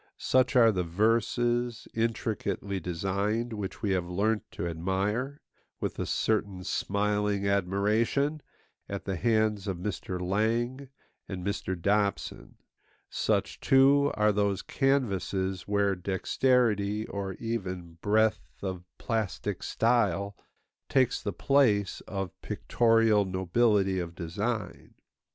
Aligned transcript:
Such 0.17 0.55
are 0.55 0.71
the 0.71 0.83
verses, 0.83 1.87
intricately 1.93 2.79
designed, 2.79 3.53
which 3.53 3.83
we 3.83 3.91
have 3.91 4.09
learnt 4.09 4.41
to 4.53 4.67
admire, 4.67 5.41
with 5.79 5.99
a 5.99 6.07
certain 6.07 6.63
smiling 6.63 7.47
admiration, 7.47 8.41
at 8.89 9.05
the 9.05 9.15
hands 9.15 9.67
of 9.67 9.77
Mr. 9.77 10.19
Lang 10.19 10.89
and 11.29 11.45
Mr. 11.45 11.79
Dobson; 11.79 12.55
such, 13.11 13.59
too, 13.59 14.09
are 14.15 14.31
those 14.31 14.63
canvases 14.63 15.67
where 15.67 15.95
dexterity 15.95 17.05
or 17.05 17.33
even 17.35 17.99
breadth 18.01 18.41
of 18.63 18.83
plastic 18.97 19.61
style 19.61 20.35
takes 20.89 21.21
the 21.21 21.31
place 21.31 22.01
of 22.07 22.31
pictorial 22.41 23.23
nobility 23.23 23.99
of 23.99 24.15
design. 24.15 24.95